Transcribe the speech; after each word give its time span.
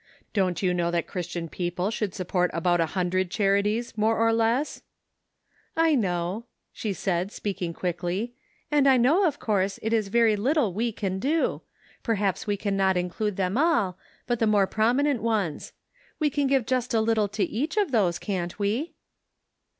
"Don't 0.33 0.63
you 0.63 0.73
know 0.73 0.89
that 0.89 1.05
Chris 1.05 1.27
tian 1.27 1.47
people 1.47 1.91
should 1.91 2.15
support 2.15 2.49
about 2.55 2.81
a 2.81 2.87
hundred 2.97 3.29
charities, 3.29 3.95
more 3.95 4.17
or 4.17 4.33
less?"" 4.33 4.81
I 5.87 5.93
know," 5.93 6.45
she 6.73 6.91
said, 6.91 7.31
speaking 7.31 7.71
quickly;" 7.71 8.33
and 8.71 8.87
I 8.87 8.97
know 8.97 9.27
of 9.27 9.37
course, 9.37 9.77
it 9.83 9.93
is 9.93 10.07
very 10.07 10.35
little 10.35 10.73
we 10.73 10.91
can 10.91 11.19
do; 11.19 11.61
perhaps 12.01 12.47
we 12.47 12.57
can 12.57 12.75
not 12.75 12.97
include 12.97 13.35
them 13.35 13.59
all, 13.59 13.95
but 14.25 14.39
the 14.39 14.47
more 14.47 14.65
prominent 14.65 15.21
ones. 15.21 15.71
We 16.17 16.31
can 16.31 16.47
give 16.47 16.65
just 16.65 16.95
a 16.95 16.99
little 17.01 17.27
to 17.27 17.43
each 17.43 17.77
of 17.77 17.91
those, 17.91 18.17
can't 18.17 18.57
we?" 18.57 18.95